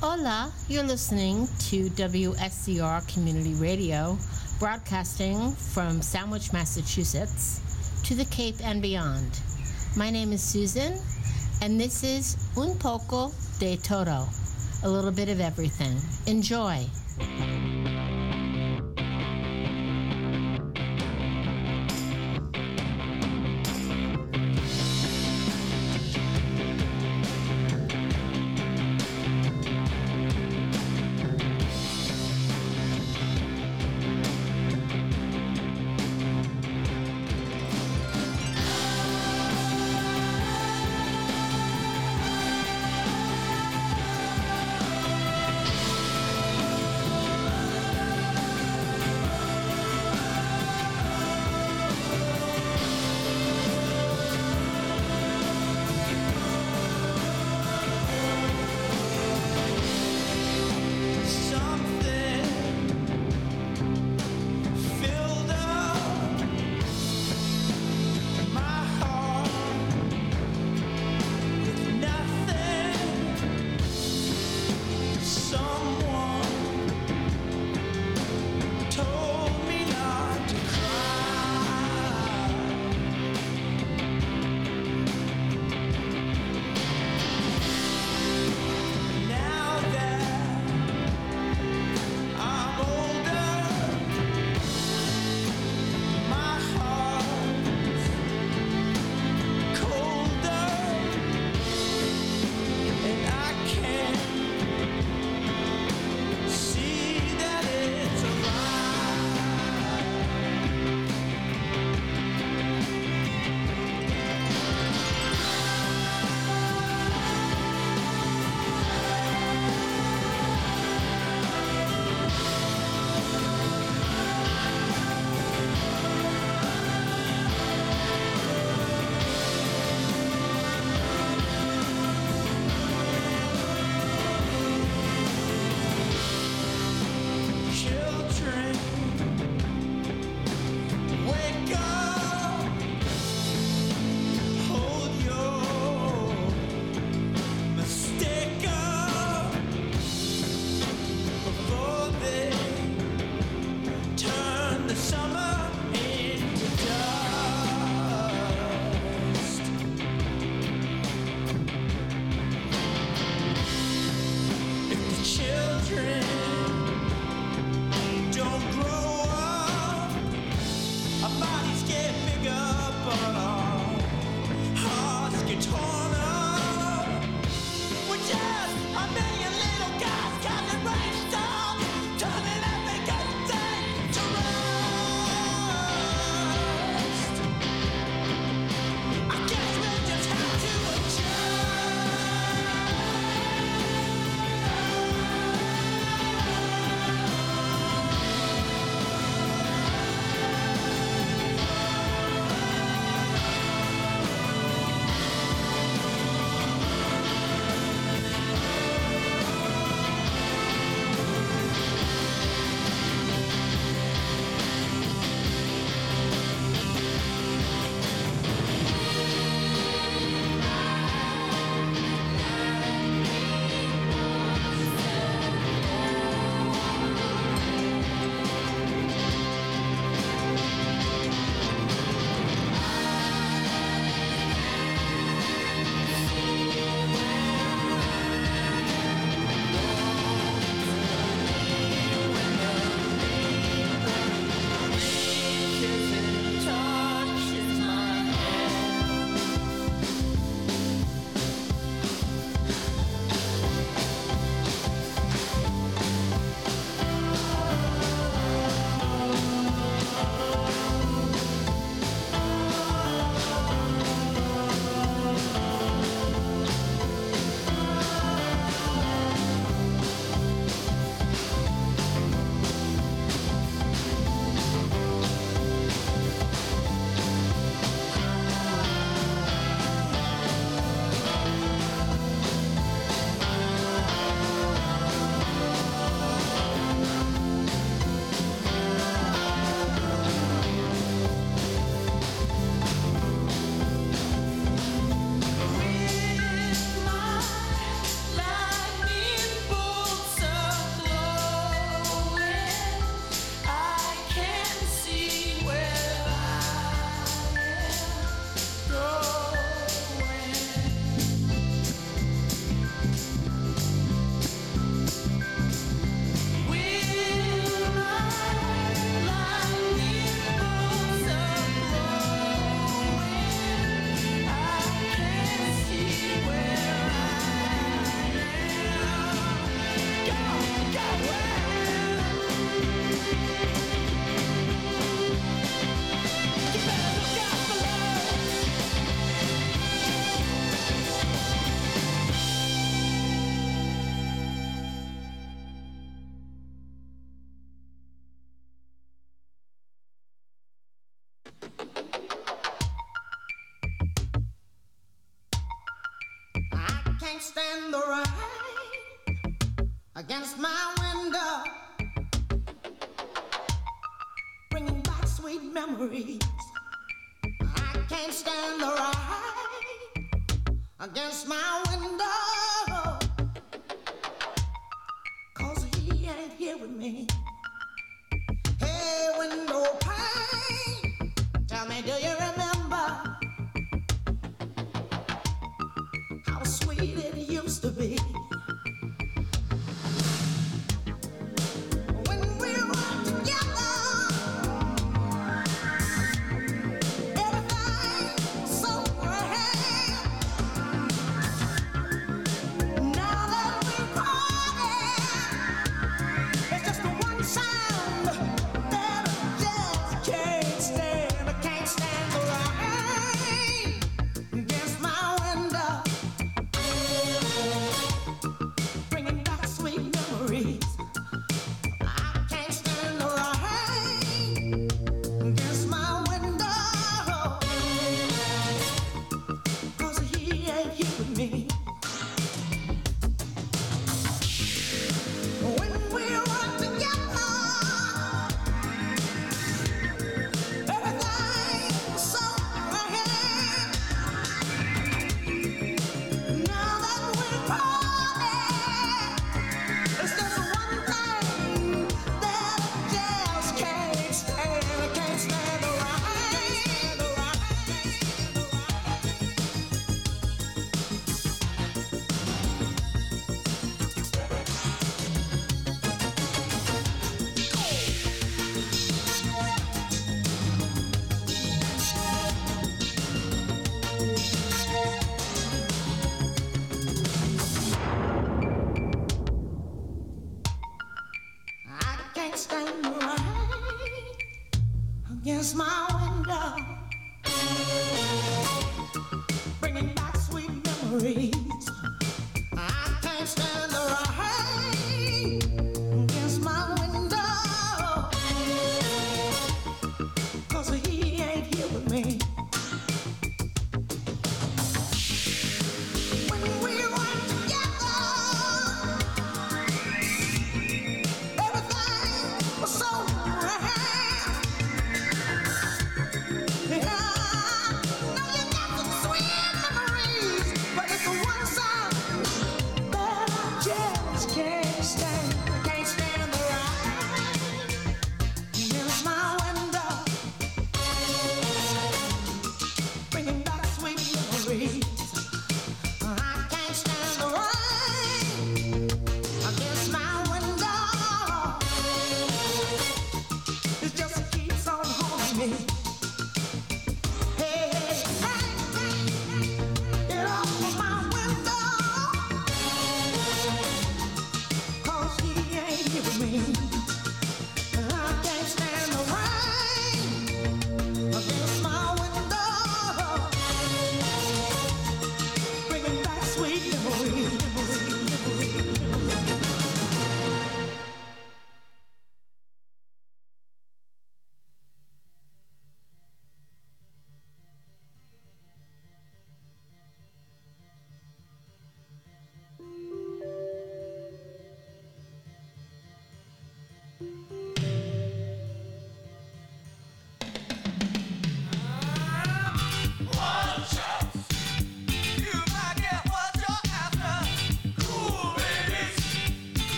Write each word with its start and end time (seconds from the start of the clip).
Hola, 0.00 0.52
you're 0.68 0.84
listening 0.84 1.48
to 1.70 1.90
WSCR 1.90 3.12
Community 3.12 3.54
Radio, 3.54 4.16
broadcasting 4.60 5.50
from 5.50 6.02
Sandwich, 6.02 6.52
Massachusetts 6.52 7.60
to 8.04 8.14
the 8.14 8.24
Cape 8.26 8.54
and 8.62 8.80
beyond. 8.80 9.40
My 9.96 10.08
name 10.08 10.32
is 10.32 10.40
Susan, 10.40 10.96
and 11.62 11.80
this 11.80 12.04
is 12.04 12.36
Un 12.56 12.78
poco 12.78 13.32
de 13.58 13.76
todo, 13.78 14.28
a 14.84 14.88
little 14.88 15.10
bit 15.10 15.28
of 15.28 15.40
everything. 15.40 15.96
Enjoy. 16.32 16.86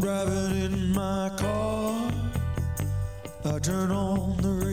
Driving 0.00 0.62
in 0.62 0.92
my 0.94 1.30
car. 1.36 2.10
I 3.44 3.58
turn 3.58 3.90
on 3.90 4.36
the 4.38 4.48
radio. 4.48 4.69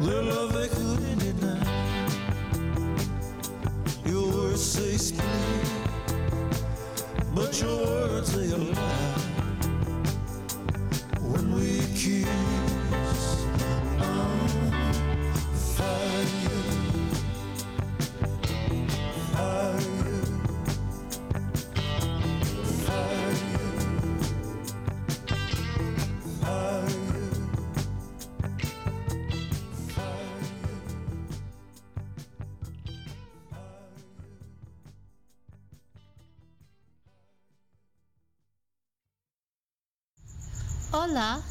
little 0.00 0.38
of 0.38 0.57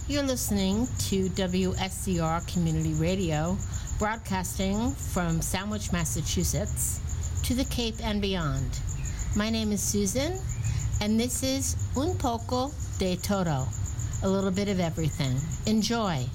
You're 0.10 0.24
listening 0.24 0.88
to 1.10 1.28
WSCR 1.32 2.48
Community 2.54 2.94
Radio, 2.94 3.58
broadcasting 4.00 4.92
from 4.92 5.42
Sandwich, 5.42 5.92
Massachusetts, 5.92 7.42
to 7.44 7.54
the 7.54 7.66
Cape 7.66 7.96
and 8.02 8.22
beyond. 8.22 8.80
My 9.36 9.50
name 9.50 9.74
is 9.74 9.84
Susan, 9.84 10.40
and 11.02 11.20
this 11.20 11.44
is 11.44 11.76
Un 11.98 12.18
Poco 12.18 12.72
de 13.00 13.18
Todo, 13.18 13.66
a 14.24 14.30
little 14.30 14.50
bit 14.50 14.70
of 14.70 14.80
everything. 14.80 15.36
Enjoy. 15.66 16.26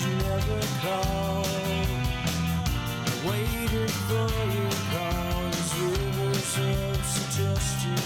you 0.00 0.12
never 0.16 0.60
called. 0.82 1.46
I 3.06 3.28
waited 3.28 3.90
for 3.90 4.28
your 4.56 4.74
call. 4.92 5.26
Rivers 5.76 6.58
of 6.58 7.04
suggestion 7.04 8.02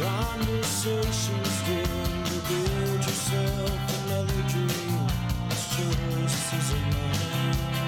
conversation's 0.00 1.62
dim. 1.66 2.20
Build 2.48 3.04
yourself 3.04 4.04
another 4.06 4.42
dream. 4.48 5.06
This 5.48 5.64
choice 5.76 6.52
is 6.54 6.68
mine. 6.92 7.79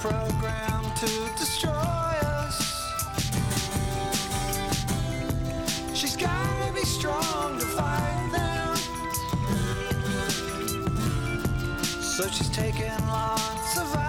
programmed 0.00 0.94
to 0.96 1.06
destroy 1.36 1.72
us. 1.72 2.56
She's 5.92 6.16
gotta 6.16 6.72
be 6.72 6.82
strong 6.82 7.58
to 7.58 7.66
fight 7.66 8.28
them. 8.32 8.76
So 12.00 12.28
she's 12.28 12.50
taking 12.50 12.96
lots 13.08 13.78
of. 13.78 14.07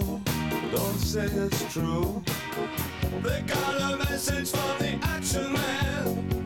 real. 0.00 0.20
Don't 0.72 0.98
say 0.98 1.24
it's 1.26 1.72
true. 1.72 2.22
They 3.22 3.42
got 3.42 3.92
a 3.92 3.96
message 3.96 4.50
from 4.50 4.78
the 4.78 4.98
action 5.02 5.52
man. 5.52 6.45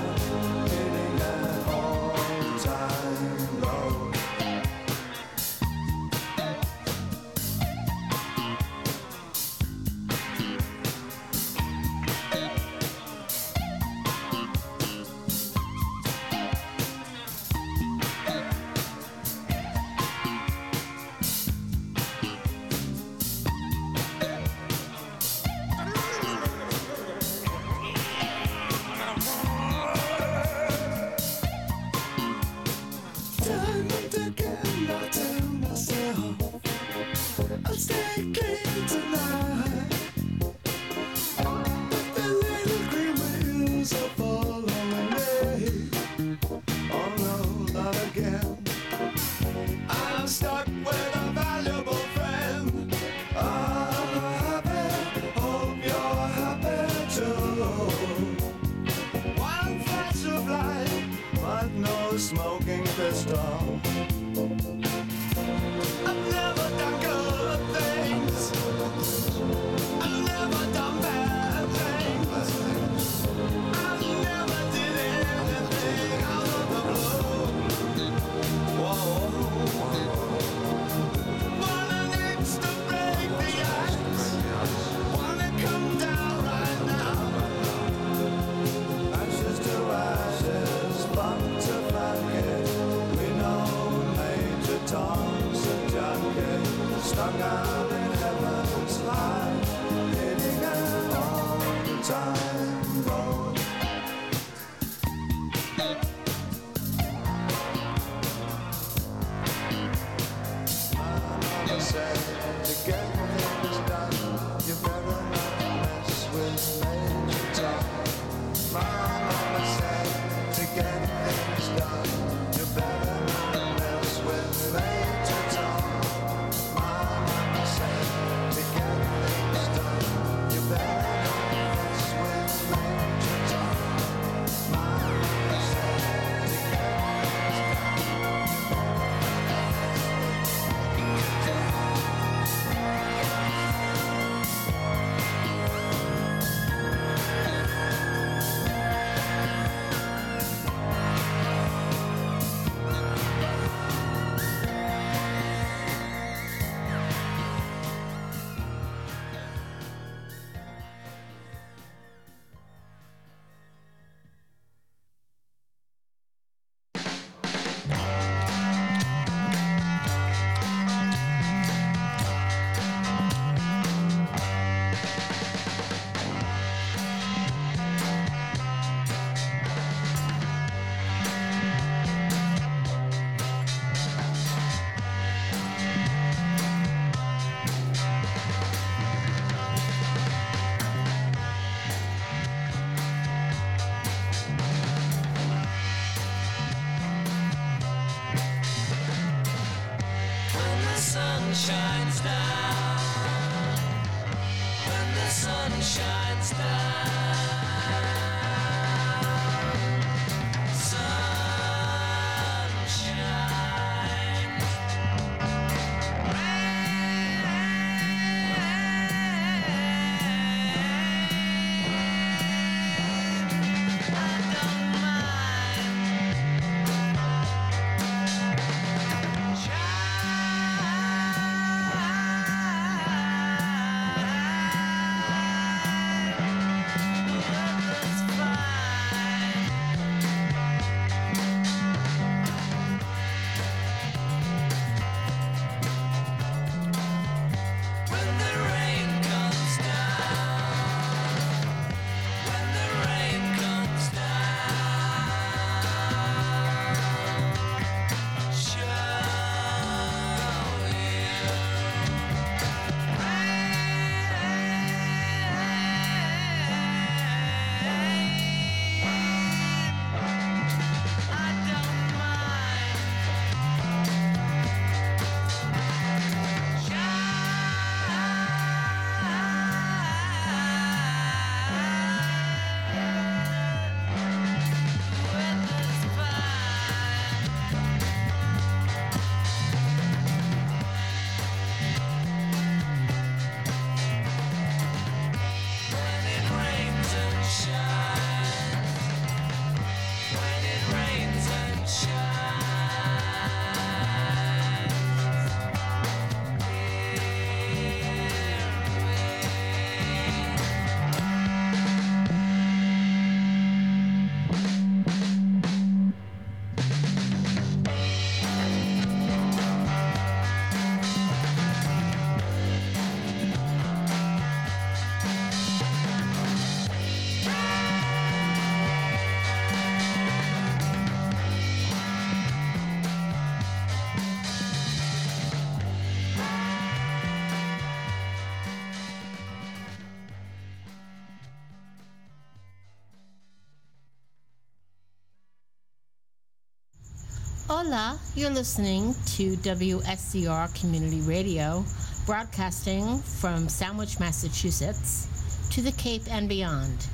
Hola, 347.91 348.17
you're 348.35 348.49
listening 348.49 349.13
to 349.35 349.57
WSCR 349.57 350.79
Community 350.79 351.19
Radio, 351.19 351.83
broadcasting 352.25 353.19
from 353.19 353.67
Sandwich, 353.67 354.17
Massachusetts 354.17 355.27
to 355.71 355.81
the 355.81 355.91
Cape 355.91 356.21
and 356.31 356.47
beyond. 356.47 357.05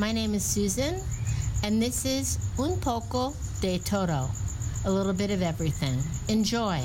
My 0.00 0.10
name 0.10 0.34
is 0.34 0.44
Susan, 0.44 1.00
and 1.62 1.80
this 1.80 2.04
is 2.04 2.38
Un 2.58 2.76
Poco 2.80 3.34
de 3.60 3.78
Todo, 3.78 4.26
a 4.84 4.90
little 4.90 5.12
bit 5.12 5.30
of 5.30 5.42
everything. 5.42 6.00
Enjoy. 6.28 6.80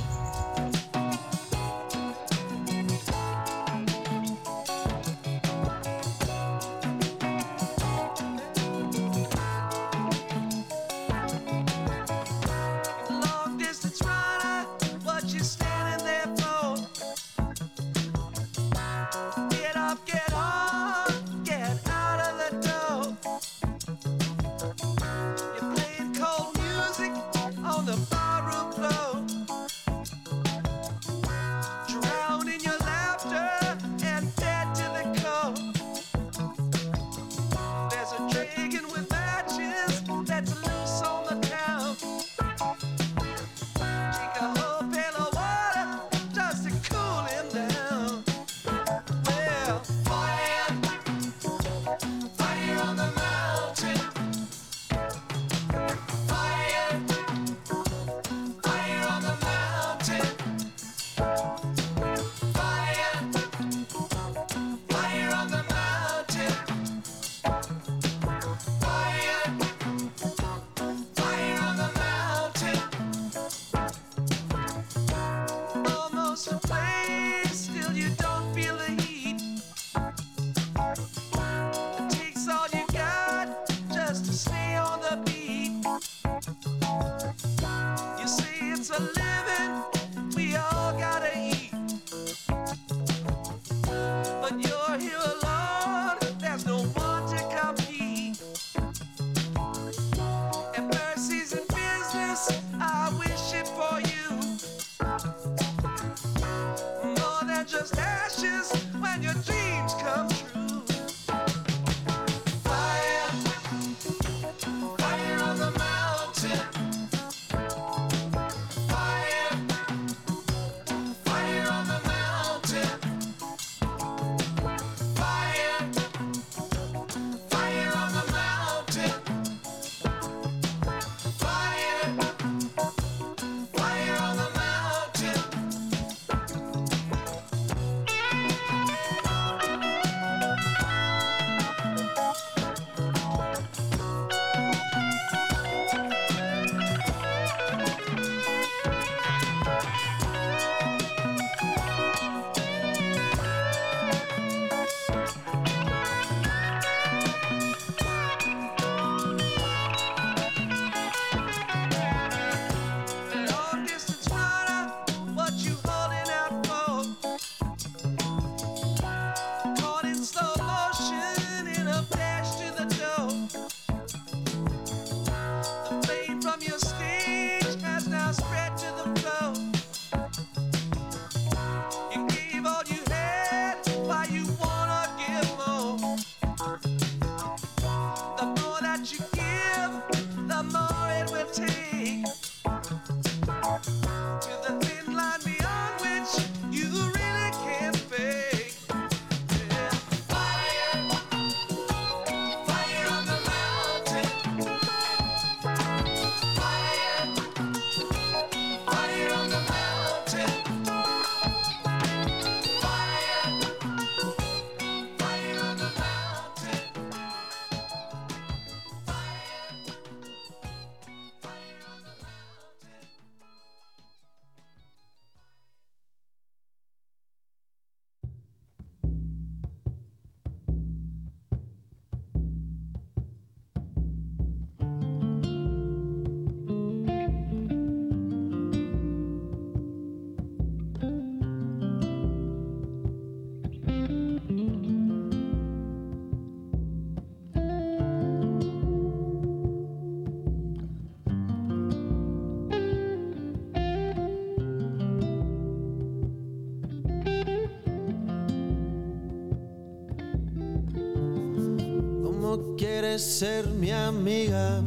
ser 263.41 263.65
mi 263.69 263.89
amiga. 263.89 264.83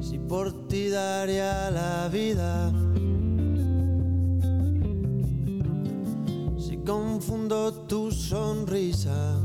Si 0.00 0.16
por 0.16 0.68
ti 0.68 0.88
daría 0.90 1.72
la 1.72 2.08
vida. 2.08 2.70
Si 6.56 6.76
confundo 6.86 7.72
tu 7.88 8.12
sonrisa. 8.12 9.40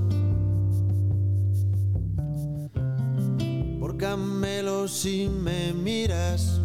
Por 3.79 3.97
Camelo 3.97 4.87
si 4.87 5.27
me 5.27 5.73
miras. 5.73 6.64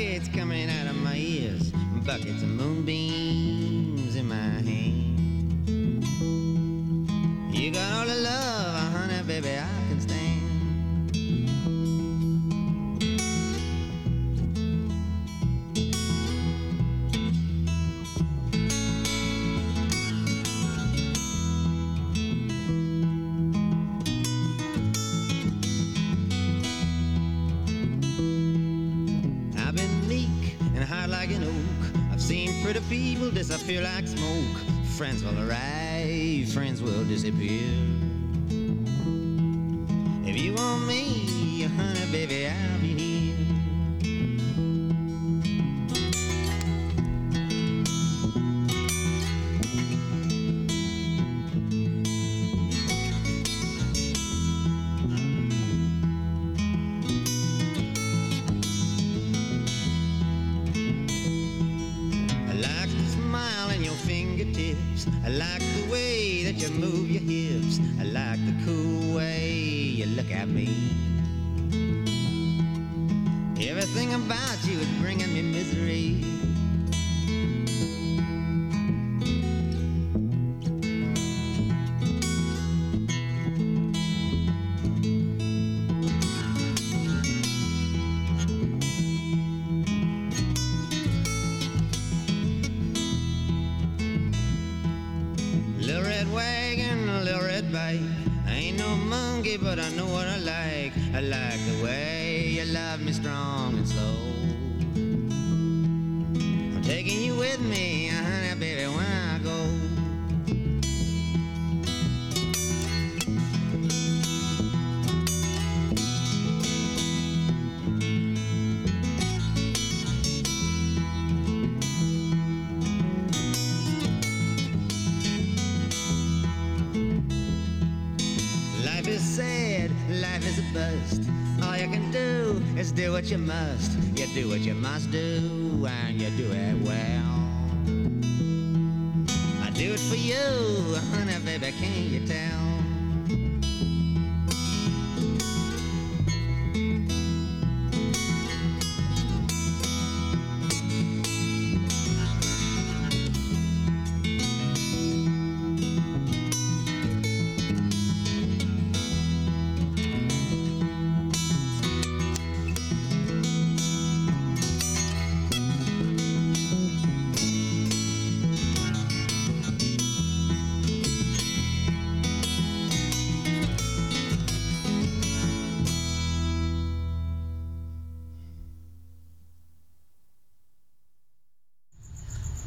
It's. 0.00 0.27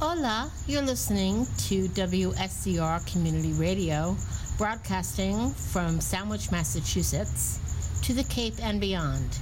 Hola, 0.03 0.49
you're 0.65 0.81
listening 0.81 1.45
to 1.69 1.87
WSCR 1.89 3.05
Community 3.11 3.53
Radio, 3.53 4.15
broadcasting 4.57 5.51
from 5.51 6.01
Sandwich, 6.01 6.49
Massachusetts, 6.49 7.59
to 8.01 8.11
the 8.11 8.23
Cape 8.23 8.55
and 8.63 8.81
beyond. 8.81 9.37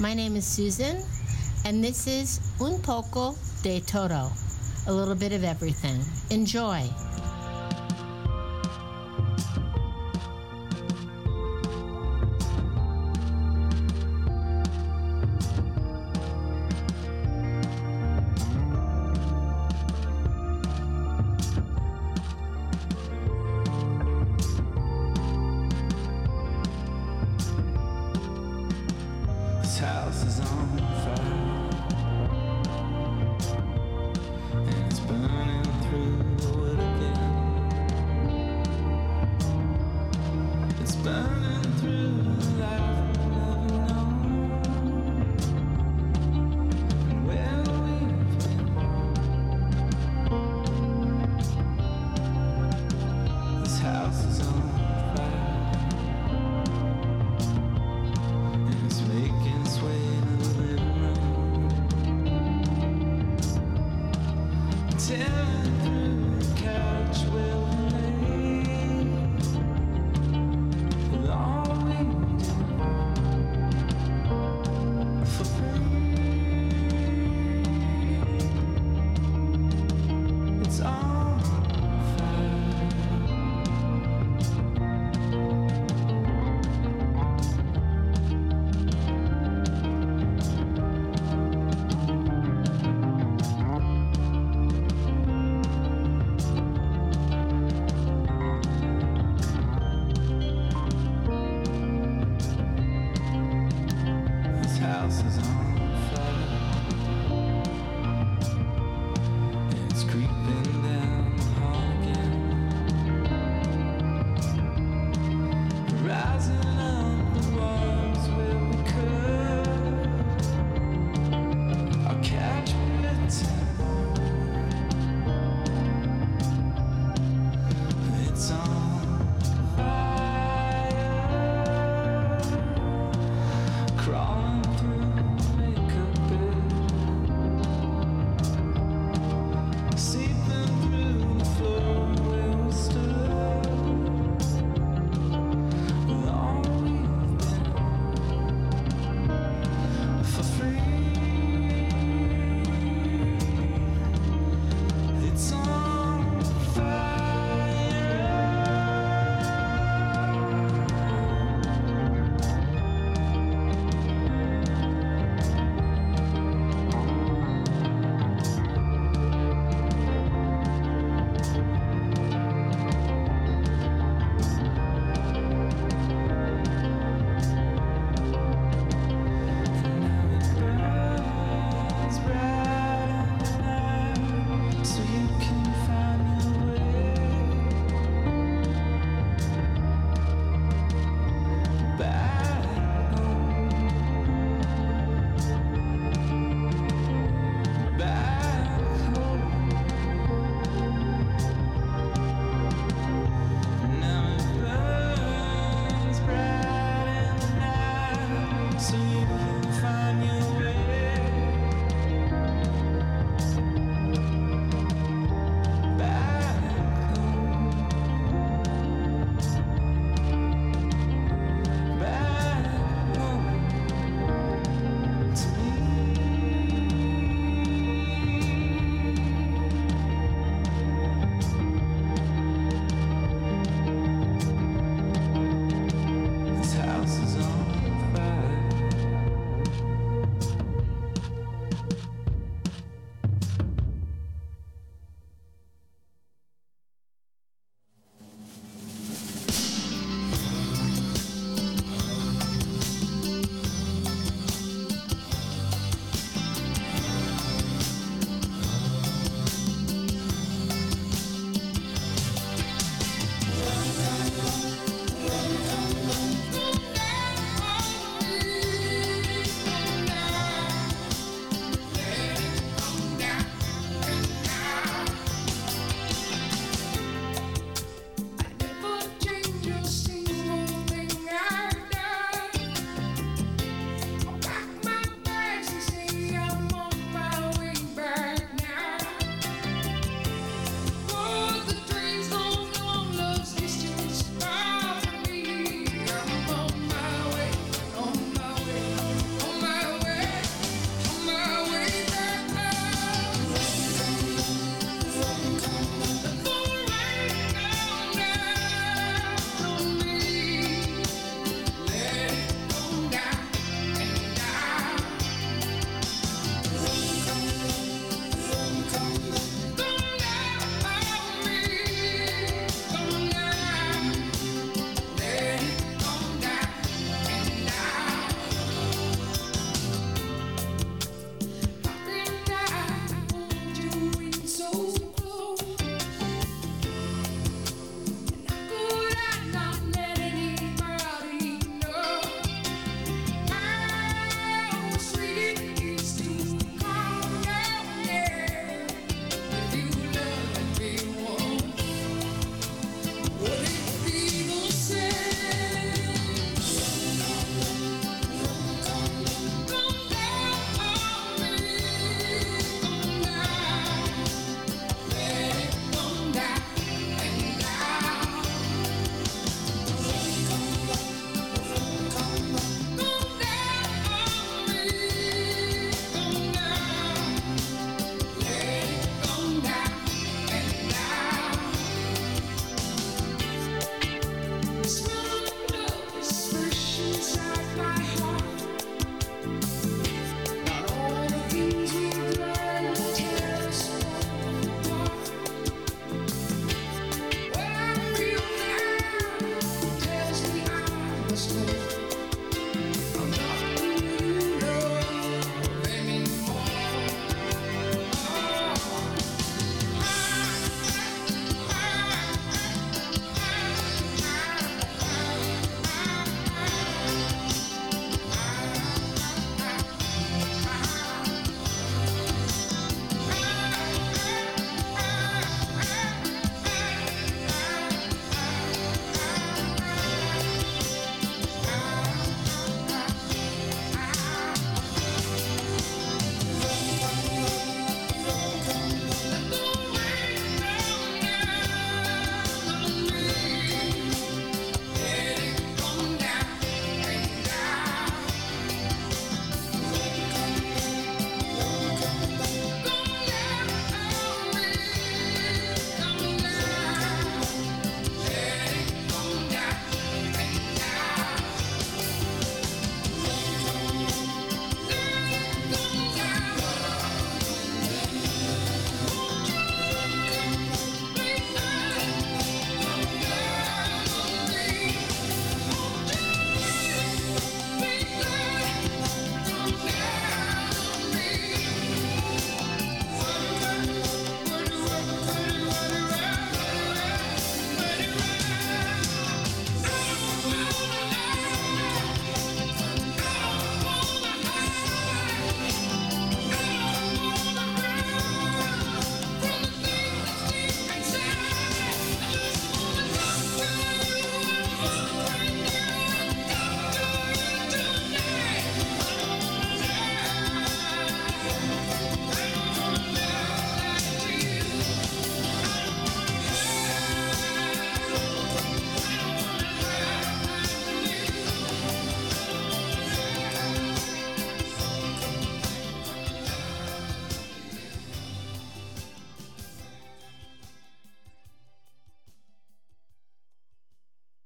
My 0.00 0.14
name 0.14 0.36
is 0.36 0.46
Susan, 0.46 1.02
and 1.64 1.82
this 1.82 2.06
is 2.06 2.38
Un 2.60 2.80
Poco 2.82 3.34
de 3.64 3.80
Todo, 3.80 4.28
a 4.86 4.92
little 4.92 5.16
bit 5.16 5.32
of 5.32 5.42
everything. 5.42 6.00
Enjoy. 6.30 6.88